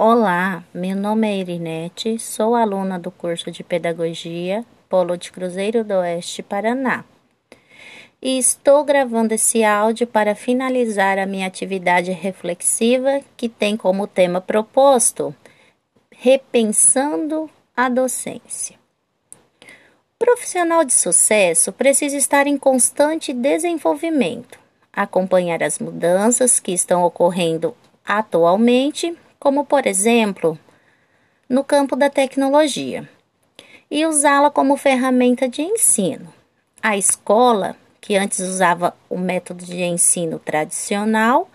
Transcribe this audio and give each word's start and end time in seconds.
Olá, 0.00 0.62
meu 0.72 0.94
nome 0.94 1.26
é 1.26 1.38
Irinete, 1.38 2.20
sou 2.20 2.54
aluna 2.54 3.00
do 3.00 3.10
curso 3.10 3.50
de 3.50 3.64
Pedagogia 3.64 4.64
Polo 4.88 5.16
de 5.16 5.32
Cruzeiro 5.32 5.82
do 5.82 5.94
Oeste, 5.94 6.40
Paraná. 6.40 7.04
E 8.22 8.38
estou 8.38 8.84
gravando 8.84 9.34
esse 9.34 9.64
áudio 9.64 10.06
para 10.06 10.36
finalizar 10.36 11.18
a 11.18 11.26
minha 11.26 11.48
atividade 11.48 12.12
reflexiva 12.12 13.22
que 13.36 13.48
tem 13.48 13.76
como 13.76 14.06
tema 14.06 14.40
proposto 14.40 15.34
Repensando 16.12 17.50
a 17.76 17.88
Docência. 17.88 18.76
O 19.60 20.24
profissional 20.24 20.84
de 20.84 20.94
sucesso 20.94 21.72
precisa 21.72 22.16
estar 22.16 22.46
em 22.46 22.56
constante 22.56 23.32
desenvolvimento, 23.32 24.60
acompanhar 24.92 25.60
as 25.60 25.80
mudanças 25.80 26.60
que 26.60 26.70
estão 26.70 27.02
ocorrendo 27.02 27.76
atualmente 28.06 29.18
como 29.38 29.64
por 29.64 29.86
exemplo, 29.86 30.58
no 31.48 31.64
campo 31.64 31.96
da 31.96 32.10
tecnologia, 32.10 33.08
e 33.90 34.04
usá-la 34.04 34.50
como 34.50 34.76
ferramenta 34.76 35.48
de 35.48 35.62
ensino. 35.62 36.32
A 36.82 36.96
escola, 36.96 37.76
que 38.00 38.16
antes 38.16 38.40
usava 38.40 38.94
o 39.08 39.18
método 39.18 39.64
de 39.64 39.82
ensino 39.82 40.38
tradicional, 40.38 41.48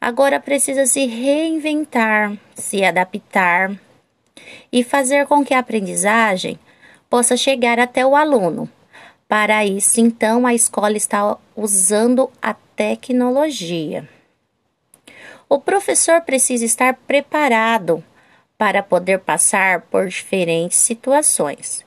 agora 0.00 0.38
precisa 0.38 0.86
se 0.86 1.06
reinventar, 1.06 2.36
se 2.54 2.84
adaptar 2.84 3.72
e 4.70 4.84
fazer 4.84 5.26
com 5.26 5.44
que 5.44 5.54
a 5.54 5.58
aprendizagem 5.58 6.58
possa 7.10 7.36
chegar 7.36 7.78
até 7.78 8.04
o 8.04 8.16
aluno. 8.16 8.68
Para 9.28 9.64
isso, 9.64 10.00
então, 10.00 10.46
a 10.46 10.54
escola 10.54 10.96
está 10.96 11.36
usando 11.56 12.30
a 12.40 12.54
tecnologia. 12.54 14.08
O 15.48 15.58
professor 15.58 16.22
precisa 16.22 16.64
estar 16.64 16.94
preparado 17.06 18.02
para 18.56 18.82
poder 18.82 19.18
passar 19.18 19.82
por 19.82 20.08
diferentes 20.08 20.78
situações. 20.78 21.84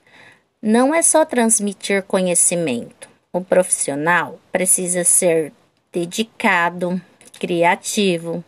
Não 0.61 0.93
é 0.93 1.01
só 1.01 1.25
transmitir 1.25 2.03
conhecimento. 2.03 3.09
O 3.33 3.41
profissional 3.41 4.39
precisa 4.51 5.03
ser 5.03 5.51
dedicado, 5.91 7.01
criativo, 7.39 8.43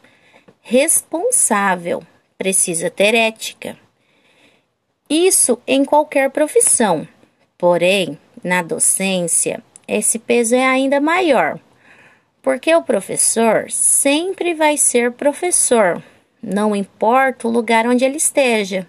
responsável, 0.62 2.04
precisa 2.38 2.90
ter 2.90 3.16
ética. 3.16 3.78
Isso 5.10 5.60
em 5.66 5.84
qualquer 5.84 6.30
profissão. 6.30 7.08
Porém, 7.58 8.18
na 8.44 8.62
docência, 8.62 9.62
esse 9.88 10.20
peso 10.20 10.56
é 10.56 10.66
ainda 10.66 11.02
maior 11.02 11.60
porque 12.42 12.74
o 12.74 12.84
professor 12.84 13.70
sempre 13.70 14.54
vai 14.54 14.78
ser 14.78 15.12
professor, 15.12 16.02
não 16.42 16.76
importa 16.76 17.48
o 17.48 17.52
lugar 17.52 17.86
onde 17.86 18.06
ele 18.06 18.18
esteja. 18.18 18.88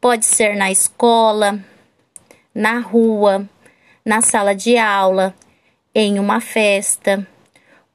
Pode 0.00 0.24
ser 0.24 0.56
na 0.56 0.70
escola, 0.70 1.58
na 2.54 2.78
rua, 2.78 3.48
na 4.04 4.20
sala 4.20 4.54
de 4.54 4.76
aula, 4.76 5.34
em 5.94 6.18
uma 6.18 6.40
festa. 6.40 7.26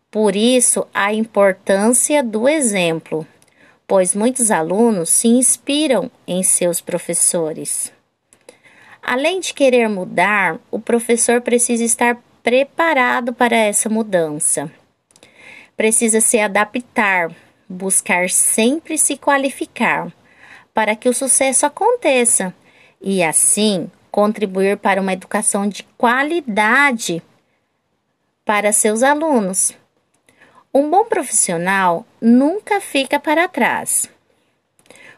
Por 0.09 0.35
isso, 0.35 0.87
a 0.93 1.13
importância 1.13 2.23
do 2.23 2.47
exemplo, 2.47 3.27
pois 3.87 4.15
muitos 4.15 4.51
alunos 4.51 5.09
se 5.09 5.27
inspiram 5.27 6.09
em 6.27 6.41
seus 6.41 6.81
professores. 6.81 7.91
Além 9.01 9.39
de 9.39 9.53
querer 9.53 9.87
mudar, 9.87 10.57
o 10.71 10.79
professor 10.79 11.41
precisa 11.41 11.83
estar 11.83 12.17
preparado 12.45 13.33
para 13.33 13.55
essa 13.55 13.89
mudança. 13.89 14.71
Precisa 15.75 16.21
se 16.21 16.39
adaptar, 16.39 17.31
buscar 17.67 18.29
sempre 18.29 18.99
se 18.99 19.17
qualificar 19.17 20.13
para 20.71 20.95
que 20.95 21.09
o 21.09 21.13
sucesso 21.13 21.65
aconteça 21.65 22.53
e 23.01 23.23
assim 23.23 23.89
contribuir 24.11 24.77
para 24.77 25.01
uma 25.01 25.11
educação 25.11 25.67
de 25.67 25.81
qualidade 25.97 27.19
para 28.45 28.71
seus 28.71 29.01
alunos. 29.01 29.75
Um 30.71 30.87
bom 30.87 31.03
profissional 31.05 32.05
nunca 32.21 32.79
fica 32.79 33.19
para 33.19 33.47
trás. 33.47 34.07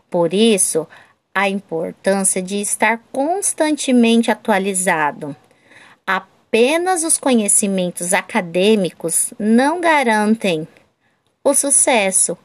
Por 0.10 0.34
isso, 0.34 0.88
a 1.36 1.50
importância 1.50 2.42
de 2.42 2.62
estar 2.62 3.02
constantemente 3.12 4.32
atualizado, 4.32 5.36
apenas 6.48 7.04
os 7.04 7.18
conhecimentos 7.18 8.14
acadêmicos 8.14 9.34
não 9.38 9.82
garantem 9.82 10.66
o 11.44 11.54
sucesso, 11.54 12.38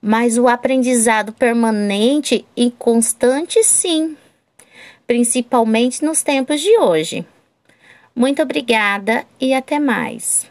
mas 0.00 0.38
o 0.38 0.46
aprendizado 0.46 1.32
permanente 1.32 2.46
e 2.56 2.70
constante, 2.70 3.62
sim, 3.64 4.16
principalmente 5.04 6.04
nos 6.04 6.22
tempos 6.22 6.60
de 6.60 6.78
hoje. 6.78 7.26
Muito 8.14 8.40
obrigada 8.40 9.26
e 9.40 9.52
até 9.52 9.80
mais. 9.80 10.48